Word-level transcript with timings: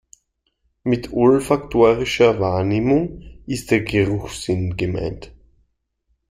Mit 0.83 1.13
olfaktorischer 1.13 2.39
Wahrnehmung 2.39 3.21
ist 3.45 3.69
der 3.69 3.81
Geruchssinn 3.83 4.75
gemeint. 4.75 5.31